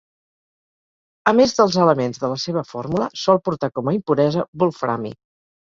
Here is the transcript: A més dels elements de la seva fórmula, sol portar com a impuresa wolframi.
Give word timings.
A 1.33 1.33
més 1.41 1.53
dels 1.59 1.77
elements 1.85 2.23
de 2.23 2.33
la 2.33 2.41
seva 2.47 2.65
fórmula, 2.73 3.11
sol 3.27 3.45
portar 3.51 3.73
com 3.79 3.93
a 3.95 3.99
impuresa 4.01 4.51
wolframi. 4.65 5.19